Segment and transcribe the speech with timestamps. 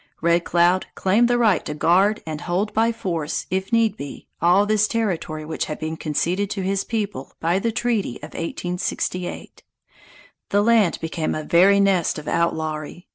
[0.19, 4.65] Red Cloud claimed the right to guard and hold by force, if need be, all
[4.65, 9.61] this territory which had been conceded to his people by the treaty of 1868.
[10.49, 13.09] The land became a very nest of outlawry.